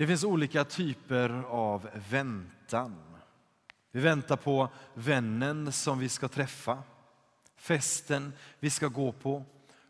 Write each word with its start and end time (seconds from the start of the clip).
Det 0.00 0.06
finns 0.06 0.24
olika 0.24 0.64
typer 0.64 1.44
av 1.48 1.90
väntan. 2.10 2.96
Vi 3.90 4.00
väntar 4.00 4.36
på 4.36 4.68
vännen 4.94 5.72
som 5.72 5.98
vi 5.98 6.08
ska 6.08 6.28
träffa, 6.28 6.82
festen 7.56 8.32
vi 8.60 8.70
ska 8.70 8.88
gå 8.88 9.12
på, 9.12 9.44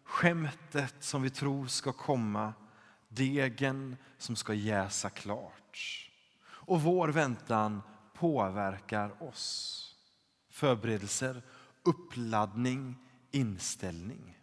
skämtet 0.04 0.94
som 1.00 1.22
vi 1.22 1.30
tror 1.30 1.66
ska 1.66 1.92
komma, 1.92 2.52
degen 3.08 3.96
som 4.19 4.37
ska 4.37 4.54
jäsa 4.54 5.10
klart. 5.10 6.08
Och 6.42 6.83
vår 6.83 7.08
väntan 7.08 7.83
påverkar 8.15 9.22
oss. 9.22 9.95
Förberedelser, 10.51 11.42
uppladdning, 11.83 12.97
inställning. 13.31 14.38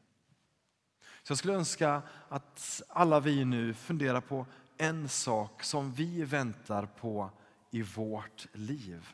Så 1.23 1.31
jag 1.31 1.37
skulle 1.37 1.53
önska 1.53 2.01
att 2.29 2.81
alla 2.89 3.19
vi 3.19 3.45
nu 3.45 3.73
funderar 3.73 4.21
på 4.21 4.45
en 4.77 5.09
sak 5.09 5.63
som 5.63 5.91
vi 5.91 6.23
väntar 6.23 6.85
på 6.85 7.29
i 7.71 7.81
vårt 7.81 8.47
liv. 8.53 9.07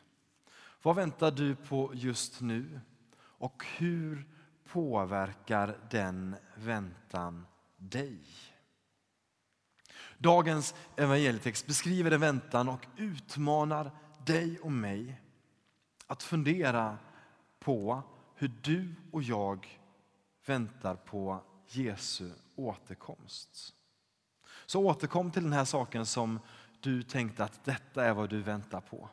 Vad 0.82 0.96
väntar 0.96 1.30
du 1.30 1.56
på 1.56 1.90
just 1.94 2.40
nu? 2.40 2.80
Och 3.16 3.64
hur 3.76 4.28
påverkar 4.64 5.78
den 5.90 6.36
väntan 6.56 7.46
dig? 7.76 8.20
Dagens 10.18 10.74
evangelietext 10.96 11.66
beskriver 11.66 12.10
en 12.10 12.20
väntan 12.20 12.68
och 12.68 12.86
utmanar 12.96 13.90
dig 14.26 14.60
och 14.60 14.72
mig 14.72 15.20
att 16.06 16.22
fundera 16.22 16.98
på 17.58 18.02
hur 18.34 18.52
du 18.62 18.94
och 19.10 19.22
jag 19.22 19.80
väntar 20.46 20.96
på 20.96 21.40
Jesu 21.68 22.30
återkomst. 22.56 23.74
Så 24.66 24.80
återkom 24.80 25.30
till 25.30 25.42
den 25.42 25.52
här 25.52 25.64
saken 25.64 26.06
som 26.06 26.40
du 26.80 27.02
tänkte 27.02 27.44
att 27.44 27.64
detta 27.64 28.04
är 28.04 28.12
vad 28.12 28.30
du 28.30 28.42
väntar 28.42 28.80
på. 28.80 29.08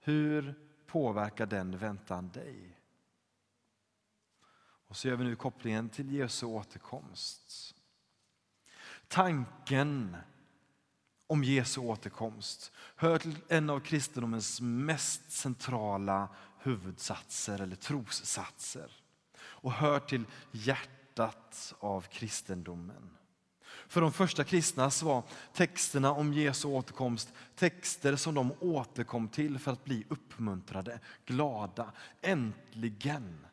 Hur 0.00 0.54
påverkar 0.86 1.46
den 1.46 1.78
väntan 1.78 2.28
dig? 2.28 2.78
Och 4.86 4.96
så 4.96 5.08
gör 5.08 5.16
vi 5.16 5.24
nu 5.24 5.36
kopplingen 5.36 5.88
till 5.88 6.12
Jesu 6.12 6.46
återkomst. 6.46 7.74
Tanken 9.08 10.16
om 11.26 11.44
Jesu 11.44 11.80
återkomst 11.80 12.72
hör 12.96 13.18
till 13.18 13.36
en 13.48 13.70
av 13.70 13.80
kristendomens 13.80 14.60
mest 14.60 15.32
centrala 15.32 16.28
huvudsatser 16.58 17.60
eller 17.60 17.76
trossatser 17.76 18.92
och 19.36 19.72
hör 19.72 20.00
till 20.00 20.24
hjärtat 20.52 21.74
av 21.78 22.00
kristendomen. 22.00 23.16
För 23.88 24.00
de 24.00 24.12
första 24.12 24.44
kristna 24.44 24.90
var 25.02 25.22
texterna 25.52 26.12
om 26.12 26.32
Jesu 26.32 26.68
återkomst 26.68 27.32
texter 27.56 28.16
som 28.16 28.34
de 28.34 28.52
återkom 28.60 29.28
till 29.28 29.58
för 29.58 29.72
att 29.72 29.84
bli 29.84 30.04
uppmuntrade, 30.08 31.00
glada. 31.26 31.92
Äntligen! 32.20 33.46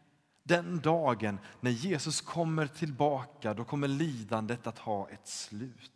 Den 0.44 0.80
dagen 0.80 1.40
när 1.60 1.72
Jesus 1.72 2.22
kommer 2.22 2.68
tillbaka, 2.68 3.54
då 3.54 3.64
kommer 3.64 3.88
lidandet 3.88 4.68
att 4.68 4.80
ha 4.80 5.10
ett 5.10 5.28
slut. 5.28 5.92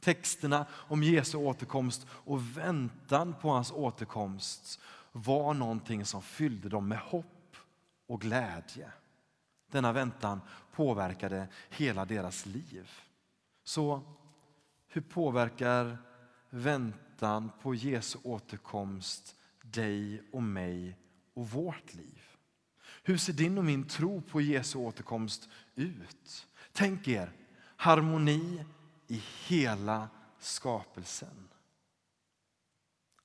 Texterna 0.00 0.66
om 0.72 1.02
Jesu 1.02 1.38
återkomst 1.38 2.06
och 2.10 2.56
väntan 2.58 3.34
på 3.40 3.50
hans 3.50 3.72
återkomst 3.72 4.80
var 5.12 5.54
någonting 5.54 6.04
som 6.04 6.22
fyllde 6.22 6.68
dem 6.68 6.88
med 6.88 6.98
hopp 6.98 7.56
och 8.06 8.20
glädje. 8.20 8.92
Denna 9.70 9.92
väntan 9.92 10.40
påverkade 10.74 11.48
hela 11.70 12.04
deras 12.04 12.46
liv. 12.46 12.90
Så 13.64 14.02
hur 14.88 15.00
påverkar 15.00 15.98
väntan 16.50 17.50
på 17.62 17.74
Jesu 17.74 18.18
återkomst 18.22 19.36
dig 19.62 20.22
och 20.32 20.42
mig 20.42 20.98
och 21.34 21.50
vårt 21.50 21.94
liv? 21.94 22.22
Hur 23.02 23.16
ser 23.16 23.32
din 23.32 23.58
och 23.58 23.64
min 23.64 23.88
tro 23.88 24.22
på 24.22 24.40
Jesu 24.40 24.78
återkomst 24.78 25.48
ut? 25.74 26.48
Tänk 26.72 27.08
er 27.08 27.32
harmoni 27.76 28.64
i 29.08 29.22
hela 29.46 30.08
skapelsen. 30.38 31.48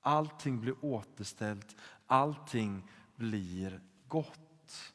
Allting 0.00 0.60
blir 0.60 0.84
återställt, 0.84 1.76
allting 2.06 2.90
blir 3.16 3.80
gott. 4.08 4.94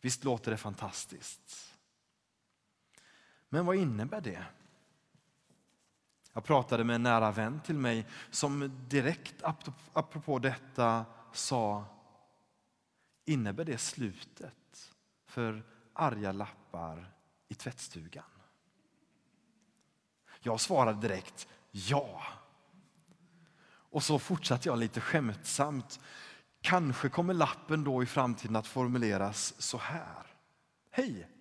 Visst 0.00 0.24
låter 0.24 0.50
det 0.50 0.56
fantastiskt? 0.56 1.73
Men 3.54 3.66
vad 3.66 3.76
innebär 3.76 4.20
det? 4.20 4.44
Jag 6.32 6.44
pratade 6.44 6.84
med 6.84 6.94
en 6.94 7.02
nära 7.02 7.30
vän 7.30 7.60
till 7.60 7.78
mig 7.78 8.06
som 8.30 8.86
direkt 8.88 9.34
apropå 9.92 10.38
detta 10.38 11.04
sa 11.32 11.84
Innebär 13.24 13.64
det 13.64 13.78
slutet 13.78 14.92
för 15.26 15.62
arga 15.92 16.32
lappar 16.32 17.12
i 17.48 17.54
tvättstugan? 17.54 18.24
Jag 20.40 20.60
svarade 20.60 21.00
direkt 21.00 21.48
ja. 21.70 22.22
Och 23.66 24.02
så 24.02 24.18
fortsatte 24.18 24.68
jag 24.68 24.78
lite 24.78 25.00
skämtsamt. 25.00 26.00
Kanske 26.60 27.08
kommer 27.08 27.34
lappen 27.34 27.84
då 27.84 28.02
i 28.02 28.06
framtiden 28.06 28.56
att 28.56 28.66
formuleras 28.66 29.54
så 29.58 29.78
här. 29.78 30.26
Hej! 30.90 31.33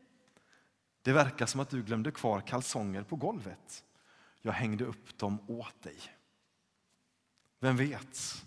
Det 1.04 1.14
verkar 1.14 1.46
som 1.46 1.60
att 1.60 1.70
du 1.70 1.84
glömde 1.84 2.12
kvar 2.12 2.42
kalsonger 2.42 3.04
på 3.04 3.16
golvet. 3.16 3.84
Jag 4.42 4.54
hängde 4.54 4.86
upp 4.86 5.18
dem 5.18 5.40
åt 5.48 5.82
dig. 5.82 5.98
Vem 7.60 7.78
vet? 7.78 8.46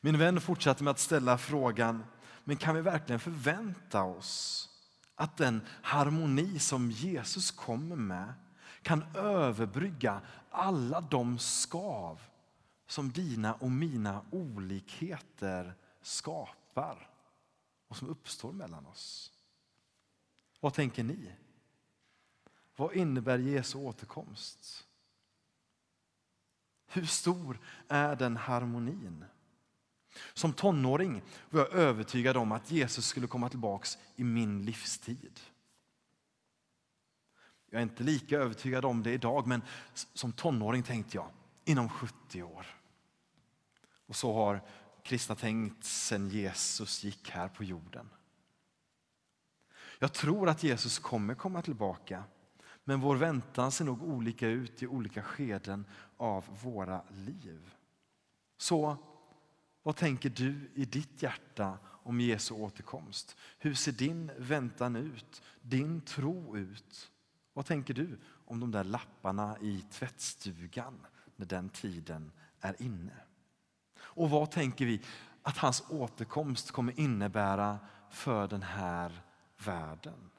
Min 0.00 0.18
vän 0.18 0.40
fortsatte 0.40 0.84
med 0.84 0.90
att 0.90 0.98
ställa 0.98 1.38
frågan, 1.38 2.04
men 2.44 2.56
kan 2.56 2.74
vi 2.74 2.80
verkligen 2.80 3.20
förvänta 3.20 4.02
oss 4.02 4.68
att 5.14 5.36
den 5.36 5.66
harmoni 5.82 6.58
som 6.58 6.90
Jesus 6.90 7.50
kommer 7.50 7.96
med 7.96 8.34
kan 8.82 9.04
överbrygga 9.14 10.20
alla 10.50 11.00
de 11.00 11.38
skav 11.38 12.20
som 12.86 13.12
dina 13.12 13.54
och 13.54 13.70
mina 13.70 14.24
olikheter 14.30 15.74
skapar 16.02 17.08
och 17.88 17.96
som 17.96 18.08
uppstår 18.08 18.52
mellan 18.52 18.86
oss. 18.86 19.32
Vad 20.60 20.74
tänker 20.74 21.04
ni? 21.04 21.32
Vad 22.76 22.94
innebär 22.94 23.38
Jesu 23.38 23.78
återkomst? 23.78 24.86
Hur 26.86 27.06
stor 27.06 27.58
är 27.88 28.16
den 28.16 28.36
harmonin? 28.36 29.24
Som 30.34 30.52
tonåring 30.52 31.22
var 31.50 31.60
jag 31.60 31.72
övertygad 31.72 32.36
om 32.36 32.52
att 32.52 32.70
Jesus 32.70 33.06
skulle 33.06 33.26
komma 33.26 33.48
tillbaka 33.48 33.88
i 34.16 34.24
min 34.24 34.64
livstid. 34.64 35.40
Jag 37.70 37.78
är 37.78 37.82
inte 37.82 38.02
lika 38.02 38.38
övertygad 38.38 38.84
om 38.84 39.02
det 39.02 39.12
idag, 39.12 39.46
men 39.46 39.62
som 39.94 40.32
tonåring 40.32 40.82
tänkte 40.82 41.16
jag 41.16 41.30
inom 41.64 41.88
70 41.88 42.42
år. 42.42 42.66
Och 44.06 44.16
så 44.16 44.34
har 44.34 44.60
kristna 45.02 45.34
tänkt 45.34 45.84
sedan 45.84 46.28
Jesus 46.28 47.04
gick 47.04 47.30
här 47.30 47.48
på 47.48 47.64
jorden. 47.64 48.08
Jag 49.98 50.12
tror 50.12 50.48
att 50.48 50.62
Jesus 50.62 50.98
kommer 50.98 51.34
komma 51.34 51.62
tillbaka, 51.62 52.24
men 52.84 53.00
vår 53.00 53.16
väntan 53.16 53.72
ser 53.72 53.84
nog 53.84 54.02
olika 54.02 54.48
ut 54.48 54.82
i 54.82 54.86
olika 54.86 55.22
skeden 55.22 55.86
av 56.16 56.44
våra 56.62 57.02
liv. 57.10 57.74
Så 58.56 58.96
vad 59.82 59.96
tänker 59.96 60.30
du 60.30 60.70
i 60.74 60.84
ditt 60.84 61.22
hjärta 61.22 61.78
om 61.84 62.20
Jesu 62.20 62.54
återkomst? 62.54 63.36
Hur 63.58 63.74
ser 63.74 63.92
din 63.92 64.30
väntan 64.38 64.96
ut? 64.96 65.42
Din 65.60 66.00
tro 66.00 66.56
ut? 66.56 67.10
Vad 67.52 67.66
tänker 67.66 67.94
du 67.94 68.18
om 68.44 68.60
de 68.60 68.70
där 68.70 68.84
lapparna 68.84 69.56
i 69.60 69.84
tvättstugan 69.90 71.06
när 71.36 71.46
den 71.46 71.68
tiden 71.68 72.32
är 72.60 72.82
inne? 72.82 73.16
Och 73.98 74.30
vad 74.30 74.50
tänker 74.50 74.86
vi 74.86 75.02
att 75.42 75.56
hans 75.56 75.84
återkomst 75.88 76.70
kommer 76.70 77.00
innebära 77.00 77.78
för 78.10 78.48
den 78.48 78.62
här 78.62 79.22
världen? 79.58 80.30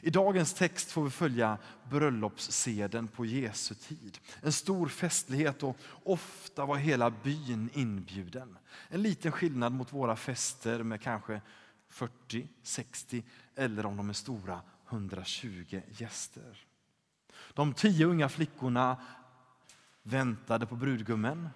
I 0.00 0.10
dagens 0.10 0.54
text 0.54 0.90
får 0.90 1.04
vi 1.04 1.10
följa 1.10 1.58
bröllopsseden 1.90 3.08
på 3.08 3.24
Jesu 3.24 3.74
tid. 3.74 4.18
En 4.40 4.52
stor 4.52 4.88
festlighet 4.88 5.62
och 5.62 5.76
ofta 6.02 6.66
var 6.66 6.76
hela 6.76 7.10
byn 7.10 7.70
inbjuden. 7.72 8.58
En 8.88 9.02
liten 9.02 9.32
skillnad 9.32 9.72
mot 9.72 9.92
våra 9.92 10.16
fester 10.16 10.82
med 10.82 11.00
kanske 11.00 11.40
40, 11.88 12.48
60 12.62 13.24
eller 13.54 13.86
om 13.86 13.96
de 13.96 14.08
är 14.08 14.12
stora 14.12 14.60
120 14.88 15.80
gäster. 15.90 16.66
De 17.54 17.74
tio 17.74 18.06
unga 18.06 18.28
flickorna 18.28 18.96
väntade 20.02 20.66
på 20.66 20.76
brudgummen. 20.76 21.48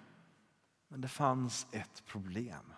Men 0.87 1.01
det 1.01 1.07
fanns 1.07 1.67
ett 1.71 2.03
problem. 2.05 2.73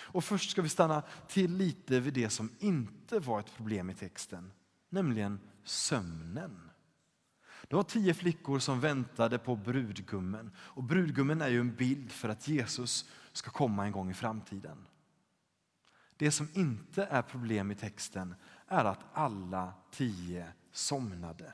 Och 0.00 0.24
först 0.24 0.50
ska 0.50 0.62
vi 0.62 0.68
stanna 0.68 1.02
till 1.28 1.56
lite 1.56 2.00
vid 2.00 2.14
det 2.14 2.30
som 2.30 2.50
inte 2.58 3.18
var 3.18 3.40
ett 3.40 3.56
problem 3.56 3.90
i 3.90 3.94
texten, 3.94 4.52
nämligen 4.88 5.40
sömnen. 5.64 6.70
Det 7.68 7.76
var 7.76 7.82
tio 7.82 8.14
flickor 8.14 8.58
som 8.58 8.80
väntade 8.80 9.38
på 9.38 9.56
brudgummen. 9.56 10.50
Och 10.58 10.82
brudgummen 10.82 11.40
är 11.40 11.48
ju 11.48 11.60
en 11.60 11.74
bild 11.74 12.12
för 12.12 12.28
att 12.28 12.48
Jesus 12.48 13.10
ska 13.32 13.50
komma 13.50 13.86
en 13.86 13.92
gång 13.92 14.10
i 14.10 14.14
framtiden. 14.14 14.86
Det 16.16 16.30
som 16.30 16.48
inte 16.54 17.04
är 17.04 17.22
problem 17.22 17.70
i 17.70 17.74
texten 17.74 18.34
är 18.68 18.84
att 18.84 19.04
alla 19.12 19.72
tio 19.90 20.52
somnade. 20.72 21.52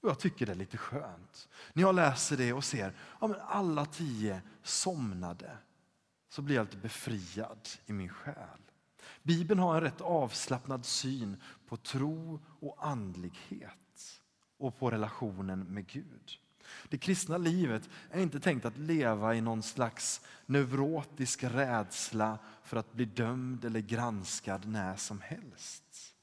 Och 0.00 0.08
Jag 0.08 0.18
tycker 0.18 0.46
det 0.46 0.52
är 0.52 0.56
lite 0.56 0.76
skönt. 0.76 1.48
När 1.72 1.82
jag 1.82 1.94
läser 1.94 2.36
det 2.36 2.52
och 2.52 2.64
ser 2.64 2.88
att 2.88 2.94
ja, 3.20 3.36
alla 3.40 3.86
tio 3.86 4.42
somnade 4.62 5.58
så 6.30 6.42
blir 6.42 6.56
jag 6.56 6.64
lite 6.64 6.76
befriad 6.76 7.68
i 7.86 7.92
min 7.92 8.08
själ. 8.08 8.60
Bibeln 9.22 9.60
har 9.60 9.74
en 9.74 9.80
rätt 9.80 10.00
avslappnad 10.00 10.86
syn 10.86 11.42
på 11.66 11.76
tro 11.76 12.40
och 12.60 12.86
andlighet 12.86 14.20
och 14.58 14.78
på 14.78 14.90
relationen 14.90 15.60
med 15.60 15.86
Gud. 15.86 16.38
Det 16.88 16.98
kristna 16.98 17.38
livet 17.38 17.88
är 18.10 18.20
inte 18.20 18.40
tänkt 18.40 18.64
att 18.64 18.78
leva 18.78 19.34
i 19.34 19.40
någon 19.40 19.62
slags 19.62 20.20
neurotisk 20.46 21.44
rädsla 21.44 22.38
för 22.62 22.76
att 22.76 22.92
bli 22.92 23.04
dömd 23.04 23.64
eller 23.64 23.80
granskad 23.80 24.66
när 24.66 24.96
som 24.96 25.20
helst. 25.20 26.14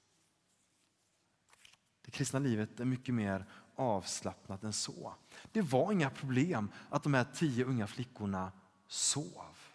Det 2.01 2.11
kristna 2.11 2.39
livet 2.39 2.79
är 2.79 2.85
mycket 2.85 3.15
mer 3.15 3.45
avslappnat 3.75 4.63
än 4.63 4.73
så. 4.73 5.13
Det 5.51 5.61
var 5.61 5.91
inga 5.91 6.09
problem 6.09 6.71
att 6.89 7.03
de 7.03 7.13
här 7.13 7.25
tio 7.33 7.65
unga 7.65 7.87
flickorna 7.87 8.51
sov. 8.87 9.66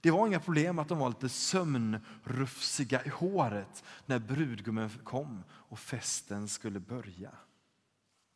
Det 0.00 0.10
var 0.10 0.26
inga 0.26 0.40
problem 0.40 0.78
att 0.78 0.88
de 0.88 0.98
var 0.98 1.08
lite 1.08 1.28
sömnrufsiga 1.28 3.04
i 3.04 3.08
håret 3.08 3.84
när 4.06 4.18
brudgummen 4.18 4.90
kom 5.04 5.44
och 5.50 5.78
festen 5.78 6.48
skulle 6.48 6.80
börja. 6.80 7.30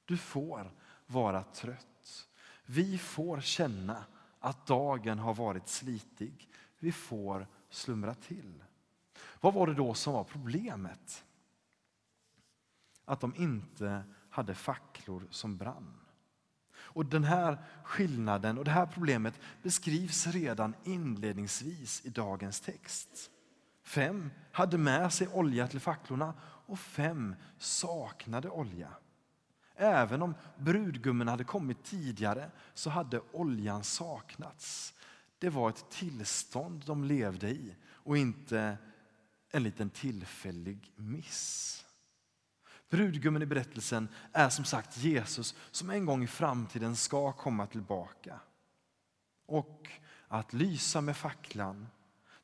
Du 0.05 0.17
får 0.17 0.73
vara 1.07 1.45
trött. 1.45 2.29
Vi 2.67 2.99
får 2.99 3.41
känna 3.41 4.05
att 4.39 4.67
dagen 4.67 5.19
har 5.19 5.35
varit 5.35 5.69
slitig. 5.69 6.49
Vi 6.79 6.93
får 6.93 7.47
slumra 7.71 8.15
till. 8.15 8.65
Vad 9.41 9.55
var 9.55 9.67
det 9.67 9.75
då 9.75 9.95
som 9.95 10.13
var 10.13 10.25
problemet? 10.25 11.25
Att 13.05 13.21
de 13.21 13.35
inte 13.37 14.03
hade 14.31 14.55
facklor 14.55 15.27
som 15.31 15.57
brann. 15.57 16.02
Och 16.95 17.07
Den 17.07 17.25
här 17.25 17.59
skillnaden 17.85 18.59
och 18.59 18.65
det 18.65 18.71
här 18.71 18.87
problemet 18.87 19.35
beskrivs 19.63 20.27
redan 20.27 20.75
inledningsvis 20.85 22.07
i 22.07 22.09
dagens 22.11 22.61
text. 22.61 23.31
Fem 23.83 24.31
hade 24.53 24.79
med 24.79 25.13
sig 25.13 25.29
olja 25.29 25.69
till 25.69 25.81
facklorna 25.81 26.35
och 26.67 26.79
fem 26.79 27.35
saknade 27.59 28.51
olja. 28.51 28.89
Även 29.77 30.23
om 30.23 30.35
brudgummen 30.59 31.29
hade 31.29 31.45
kommit 31.45 31.85
tidigare 31.85 32.51
så 32.75 32.91
hade 32.91 33.21
oljan 33.33 33.85
saknats. 33.85 34.95
Det 35.39 35.51
var 35.51 35.69
ett 35.69 35.91
tillstånd 35.91 36.83
de 36.87 37.05
levde 37.05 37.51
i 37.51 37.77
och 37.91 38.19
inte 38.19 38.77
en 39.51 39.63
liten 39.63 39.91
tillfällig 39.91 40.93
miss. 40.97 41.85
Brudgummen 42.93 43.43
i 43.43 43.47
berättelsen 43.47 44.09
är 44.33 44.49
som 44.49 44.65
sagt 44.65 44.97
Jesus 44.97 45.55
som 45.71 45.91
en 45.91 46.07
gång 46.07 46.25
i 46.25 46.27
framtiden 46.27 46.97
ska 46.97 47.33
komma 47.33 47.67
tillbaka. 47.67 48.41
Och 49.47 49.89
att 50.29 50.53
lysa 50.53 51.01
med 51.01 51.17
facklan 51.17 51.89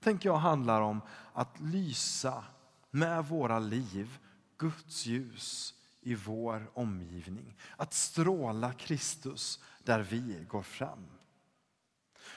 tänker 0.01 0.29
jag 0.29 0.37
handlar 0.37 0.81
om 0.81 1.01
att 1.33 1.61
lysa 1.61 2.45
med 2.91 3.25
våra 3.25 3.59
liv 3.59 4.19
Guds 4.59 5.07
ljus 5.07 5.75
i 6.01 6.15
vår 6.15 6.71
omgivning. 6.75 7.57
Att 7.77 7.95
stråla 7.95 8.73
Kristus 8.73 9.61
där 9.85 10.01
vi 10.01 10.47
går 10.49 10.63
fram. 10.63 11.07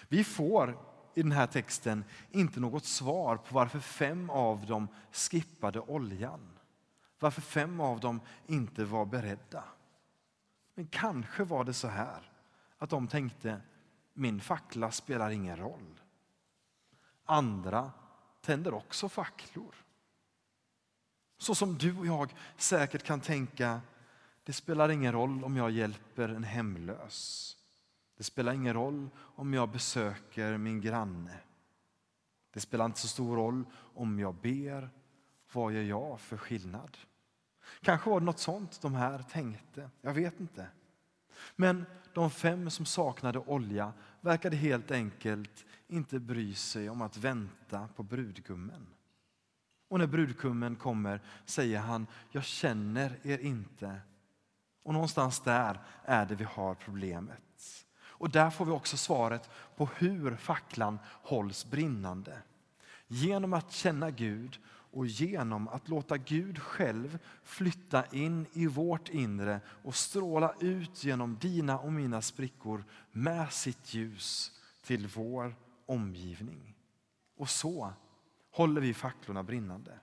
Vi 0.07 0.23
får 0.23 0.77
i 1.13 1.21
den 1.21 1.31
här 1.31 1.47
texten 1.47 2.03
inte 2.31 2.59
något 2.59 2.85
svar 2.85 3.37
på 3.37 3.55
varför 3.55 3.79
fem 3.79 4.29
av 4.29 4.65
dem 4.65 4.87
skippade 5.11 5.79
oljan. 5.79 6.57
Varför 7.21 7.41
fem 7.41 7.79
av 7.79 7.99
dem 7.99 8.21
inte 8.47 8.85
var 8.85 9.05
beredda. 9.05 9.63
Men 10.75 10.87
kanske 10.87 11.43
var 11.43 11.63
det 11.63 11.73
så 11.73 11.87
här 11.87 12.31
att 12.77 12.89
de 12.89 13.07
tänkte 13.07 13.61
min 14.13 14.41
fackla 14.41 14.91
spelar 14.91 15.29
ingen 15.29 15.57
roll. 15.57 16.01
Andra 17.25 17.91
tänder 18.41 18.73
också 18.73 19.09
facklor. 19.09 19.75
Så 21.37 21.55
som 21.55 21.77
du 21.77 21.97
och 21.97 22.05
jag 22.05 22.33
säkert 22.57 23.03
kan 23.03 23.21
tänka, 23.21 23.81
det 24.43 24.53
spelar 24.53 24.89
ingen 24.89 25.11
roll 25.11 25.43
om 25.43 25.57
jag 25.57 25.71
hjälper 25.71 26.29
en 26.29 26.43
hemlös. 26.43 27.57
Det 28.17 28.23
spelar 28.23 28.53
ingen 28.53 28.73
roll 28.73 29.09
om 29.17 29.53
jag 29.53 29.69
besöker 29.69 30.57
min 30.57 30.81
granne. 30.81 31.39
Det 32.51 32.59
spelar 32.59 32.85
inte 32.85 32.99
så 32.99 33.07
stor 33.07 33.35
roll 33.35 33.65
om 33.95 34.19
jag 34.19 34.35
ber. 34.35 34.89
Vad 35.53 35.73
gör 35.73 35.81
jag 35.81 36.19
för 36.19 36.37
skillnad? 36.37 36.97
Kanske 37.81 38.09
var 38.09 38.19
det 38.19 38.25
något 38.25 38.39
sånt 38.39 38.81
de 38.81 38.95
här 38.95 39.23
tänkte. 39.31 39.89
Jag 40.01 40.13
vet 40.13 40.39
inte. 40.39 40.67
Men 41.55 41.85
de 42.13 42.31
fem 42.31 42.69
som 42.69 42.85
saknade 42.85 43.39
olja 43.39 43.93
verkade 44.21 44.55
helt 44.55 44.91
enkelt 44.91 45.65
inte 45.87 46.19
bry 46.19 46.53
sig 46.55 46.89
om 46.89 47.01
att 47.01 47.17
vänta 47.17 47.87
på 47.95 48.03
brudgummen. 48.03 48.87
Och 49.87 49.99
när 49.99 50.07
brudgummen 50.07 50.75
kommer 50.75 51.21
säger 51.45 51.79
han, 51.79 52.07
jag 52.31 52.43
känner 52.43 53.19
er 53.23 53.37
inte. 53.37 53.99
Och 54.83 54.93
någonstans 54.93 55.39
där 55.39 55.79
är 56.03 56.25
det 56.25 56.35
vi 56.35 56.43
har 56.43 56.75
problemet. 56.75 57.85
Och 58.21 58.29
där 58.29 58.49
får 58.49 58.65
vi 58.65 58.71
också 58.71 58.97
svaret 58.97 59.49
på 59.75 59.89
hur 59.97 60.35
facklan 60.35 60.99
hålls 61.05 61.65
brinnande. 61.65 62.37
Genom 63.07 63.53
att 63.53 63.71
känna 63.71 64.11
Gud 64.11 64.59
och 64.91 65.05
genom 65.05 65.67
att 65.67 65.89
låta 65.89 66.17
Gud 66.17 66.59
själv 66.59 67.19
flytta 67.43 68.05
in 68.05 68.45
i 68.53 68.67
vårt 68.67 69.09
inre 69.09 69.61
och 69.67 69.95
stråla 69.95 70.53
ut 70.59 71.03
genom 71.03 71.37
dina 71.37 71.79
och 71.79 71.93
mina 71.93 72.21
sprickor 72.21 72.83
med 73.11 73.53
sitt 73.53 73.93
ljus 73.93 74.51
till 74.83 75.07
vår 75.07 75.55
omgivning. 75.85 76.75
Och 77.37 77.49
så 77.49 77.93
håller 78.51 78.81
vi 78.81 78.93
facklorna 78.93 79.43
brinnande. 79.43 79.99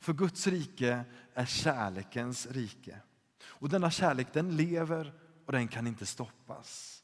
För 0.00 0.12
Guds 0.12 0.46
rike 0.46 1.04
är 1.34 1.46
kärlekens 1.46 2.46
rike. 2.46 2.98
Och 3.44 3.68
denna 3.68 3.90
kärlek 3.90 4.32
den 4.32 4.56
lever 4.56 5.12
och 5.46 5.52
den 5.52 5.68
kan 5.68 5.86
inte 5.86 6.06
stoppas. 6.06 7.02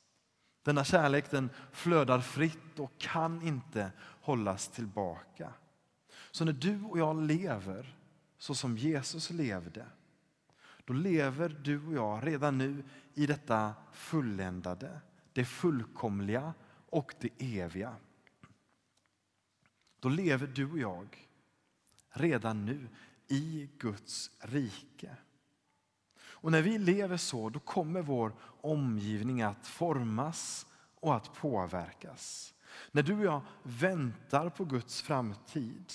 Denna 0.63 0.85
kärlek 0.85 1.31
den 1.31 1.51
flödar 1.73 2.21
fritt 2.21 2.79
och 2.79 2.99
kan 2.99 3.43
inte 3.43 3.93
hållas 4.21 4.69
tillbaka. 4.69 5.53
Så 6.31 6.45
när 6.45 6.53
du 6.53 6.83
och 6.83 6.99
jag 6.99 7.23
lever 7.23 7.97
så 8.39 8.55
som 8.55 8.77
Jesus 8.77 9.31
levde, 9.31 9.87
då 10.85 10.93
lever 10.93 11.49
du 11.49 11.87
och 11.87 11.95
jag 11.95 12.27
redan 12.27 12.59
nu 12.59 12.85
i 13.15 13.27
detta 13.27 13.75
fulländade, 13.93 15.01
det 15.33 15.45
fullkomliga 15.45 16.55
och 16.91 17.15
det 17.21 17.31
eviga. 17.39 17.97
Då 20.01 20.09
lever 20.09 20.47
du 20.47 20.71
och 20.71 20.79
jag 20.79 21.29
redan 22.11 22.65
nu 22.65 22.89
i 23.29 23.69
Guds 23.79 24.31
rike. 24.39 25.17
Och 26.21 26.53
när 26.53 26.63
vi 26.63 26.79
lever 26.79 27.17
så, 27.17 27.49
då 27.49 27.61
kommer 27.61 28.03
vår 28.03 28.33
omgivning 28.61 29.43
att 29.43 29.67
formas 29.67 30.67
och 30.95 31.17
att 31.17 31.35
påverkas. 31.35 32.55
När 32.93 33.03
du 33.03 33.19
och 33.19 33.25
jag 33.25 33.43
väntar 33.63 34.51
på 34.51 34.65
Guds 34.65 35.03
framtid, 35.03 35.93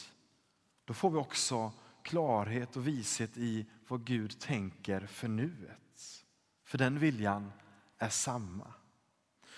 då 0.85 0.93
får 0.93 1.09
vi 1.09 1.17
också 1.17 1.71
klarhet 2.01 2.75
och 2.75 2.87
vishet 2.87 3.37
i 3.37 3.65
vad 3.87 4.05
Gud 4.05 4.39
tänker 4.39 5.07
för 5.07 5.27
nuet. 5.27 6.25
För 6.63 6.77
den 6.77 6.99
viljan 6.99 7.51
är 7.97 8.09
samma. 8.09 8.73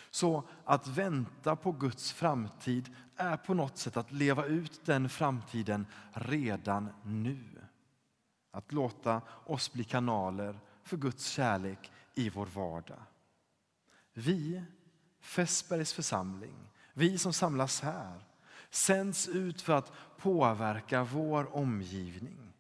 Så 0.10 0.44
att 0.66 0.88
vänta 0.88 1.56
på 1.56 1.72
Guds 1.72 2.12
framtid 2.12 2.96
är 3.16 3.38
på 3.38 3.54
något 3.54 3.78
sätt 3.78 3.98
att 3.98 4.12
leva 4.12 4.46
ut 4.46 4.86
den 4.86 5.10
framtiden 5.10 5.86
redan 6.12 6.90
nu. 7.04 7.44
Att 8.52 8.72
låta 8.72 9.22
oss 9.46 9.74
bli 9.74 9.84
kanaler 9.84 10.60
för 10.84 10.98
Guds 10.98 11.28
kärlek 11.28 11.92
i 12.16 12.30
vår 12.30 12.46
vardag. 12.46 13.04
Vi, 14.14 14.64
Fässbergs 15.20 15.94
församling, 15.94 16.70
vi 16.94 17.18
som 17.18 17.34
samlas 17.34 17.82
här, 17.82 18.26
sänds 18.70 19.28
ut 19.28 19.62
för 19.62 19.74
att 19.74 19.92
påverka 20.18 21.04
vår 21.04 21.56
omgivning. 21.56 22.54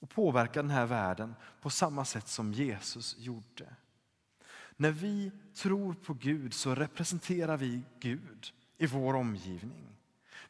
Och 0.00 0.10
påverka 0.10 0.62
den 0.62 0.70
här 0.70 0.86
världen 0.86 1.34
på 1.60 1.70
samma 1.70 2.04
sätt 2.04 2.28
som 2.28 2.52
Jesus 2.52 3.16
gjorde. 3.18 3.76
När 4.76 4.90
vi 4.90 5.32
tror 5.54 5.94
på 5.94 6.14
Gud 6.14 6.54
så 6.54 6.74
representerar 6.74 7.56
vi 7.56 7.82
Gud 8.00 8.52
i 8.78 8.86
vår 8.86 9.14
omgivning. 9.14 9.96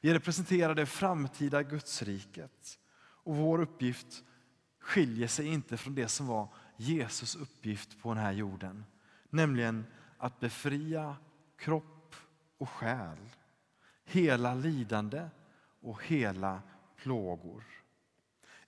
Vi 0.01 0.15
representerar 0.15 0.75
det 0.75 0.87
framtida 0.87 1.63
Gudsriket. 1.63 2.79
Och 3.25 3.37
vår 3.37 3.61
uppgift 3.61 4.25
skiljer 4.79 5.29
sig 5.29 5.47
inte 5.47 5.77
från 5.77 5.95
det 5.95 6.09
som 6.09 6.27
var 6.27 6.49
Jesus 6.77 7.37
uppgift 7.37 8.03
på 8.03 8.15
den 8.15 8.23
här 8.23 8.33
jorden. 8.33 8.85
Nämligen 9.31 9.87
att 10.19 10.41
befria 10.41 11.17
kropp 11.57 11.92
och 12.63 12.69
själ, 12.69 13.19
hela 14.05 14.55
lidande 14.55 15.29
och 15.81 16.05
hela 16.05 16.63
plågor. 16.97 17.65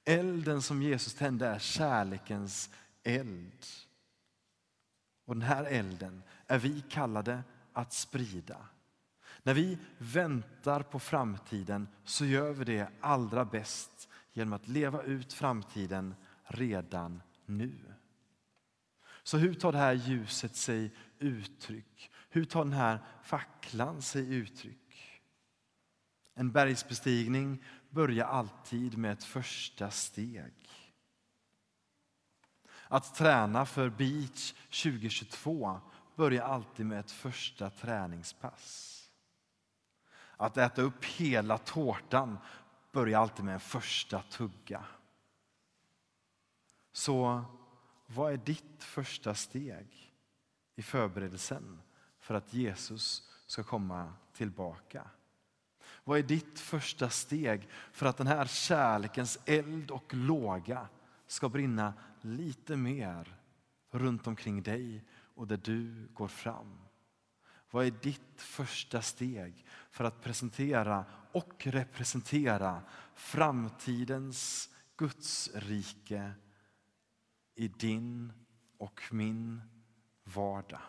Elden 0.04 0.62
som 0.62 0.82
Jesus 0.82 1.14
tände 1.14 1.46
är 1.46 1.58
kärlekens 1.58 2.70
eld. 3.02 3.66
Och 5.24 5.34
den 5.34 5.42
här 5.42 5.64
elden 5.64 6.22
är 6.46 6.58
vi 6.58 6.80
kallade 6.80 7.42
att 7.72 7.92
sprida. 7.92 8.56
När 9.42 9.54
vi 9.54 9.78
väntar 9.98 10.82
på 10.82 10.98
framtiden 10.98 11.88
så 12.04 12.24
gör 12.24 12.52
vi 12.52 12.64
det 12.64 12.88
allra 13.00 13.44
bäst 13.44 14.08
genom 14.32 14.52
att 14.52 14.68
leva 14.68 15.02
ut 15.02 15.32
framtiden 15.32 16.14
redan 16.44 17.22
nu. 17.46 17.74
Så 19.22 19.38
hur 19.38 19.54
tar 19.54 19.72
det 19.72 19.78
här 19.78 19.92
ljuset 19.92 20.56
sig 20.56 20.90
uttryck? 21.24 22.10
Hur 22.28 22.44
tar 22.44 22.64
den 22.64 22.72
här 22.72 22.98
facklan 23.22 24.02
sig 24.02 24.34
uttryck? 24.34 25.20
En 26.34 26.52
bergsbestigning 26.52 27.64
börjar 27.90 28.26
alltid 28.26 28.98
med 28.98 29.12
ett 29.12 29.24
första 29.24 29.90
steg. 29.90 30.54
Att 32.88 33.14
träna 33.14 33.66
för 33.66 33.88
Beach 33.88 34.52
2022 34.52 35.80
börjar 36.16 36.44
alltid 36.44 36.86
med 36.86 37.00
ett 37.00 37.10
första 37.10 37.70
träningspass. 37.70 39.00
Att 40.36 40.56
äta 40.56 40.82
upp 40.82 41.04
hela 41.04 41.58
tårtan 41.58 42.38
börjar 42.92 43.20
alltid 43.20 43.44
med 43.44 43.54
en 43.54 43.60
första 43.60 44.22
tugga. 44.22 44.84
Så 46.92 47.44
vad 48.06 48.32
är 48.32 48.36
ditt 48.36 48.84
första 48.84 49.34
steg 49.34 50.13
i 50.76 50.82
förberedelsen 50.82 51.80
för 52.18 52.34
att 52.34 52.54
Jesus 52.54 53.30
ska 53.46 53.62
komma 53.62 54.12
tillbaka? 54.32 55.10
Vad 56.04 56.18
är 56.18 56.22
ditt 56.22 56.60
första 56.60 57.10
steg 57.10 57.68
för 57.92 58.06
att 58.06 58.16
den 58.16 58.26
här 58.26 58.46
kärlekens 58.46 59.38
eld 59.44 59.90
och 59.90 60.14
låga 60.14 60.88
ska 61.26 61.48
brinna 61.48 61.94
lite 62.20 62.76
mer 62.76 63.36
runt 63.90 64.26
omkring 64.26 64.62
dig 64.62 65.04
och 65.34 65.46
där 65.46 65.60
du 65.64 66.08
går 66.14 66.28
fram? 66.28 66.78
Vad 67.70 67.86
är 67.86 67.90
ditt 67.90 68.40
första 68.40 69.02
steg 69.02 69.66
för 69.90 70.04
att 70.04 70.22
presentera 70.22 71.04
och 71.32 71.66
representera 71.66 72.82
framtidens 73.14 74.70
Guds 74.96 75.50
rike 75.54 76.32
i 77.54 77.68
din 77.68 78.32
och 78.78 79.02
min 79.10 79.60
vardag? 80.24 80.80